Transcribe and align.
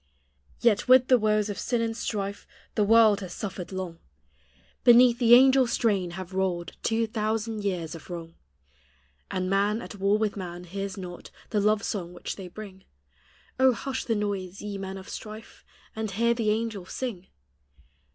Yd 0.63 0.85
with 0.87 1.11
(lie 1.11 1.15
woes 1.17 1.47
of 1.47 1.59
sin 1.59 1.79
and 1.79 1.95
strife 1.95 2.47
The 2.73 2.83
world 2.83 3.19
has 3.19 3.33
suffered 3.35 3.71
long; 3.71 3.99
Beneath 4.83 5.19
the 5.19 5.35
angel 5.35 5.67
strain 5.67 6.09
have 6.17 6.33
rolled 6.33 6.75
Two 6.81 7.05
thousand 7.05 7.63
years' 7.63 7.93
of 7.93 8.09
wrong; 8.09 8.33
And 9.29 9.47
man, 9.47 9.79
at 9.79 9.93
war 9.93 10.17
with 10.17 10.35
man, 10.35 10.63
hears 10.63 10.97
not 10.97 11.29
The 11.51 11.59
love 11.61 11.83
song 11.83 12.13
which 12.13 12.35
they 12.35 12.47
bring: 12.47 12.83
O, 13.59 13.73
hush 13.73 14.03
the 14.05 14.15
noise, 14.15 14.59
ye 14.59 14.79
men 14.79 14.97
of 14.97 15.07
strife, 15.07 15.63
And 15.95 16.09
hear 16.09 16.33
the 16.33 16.49
angels 16.49 16.91
sing 16.91 17.27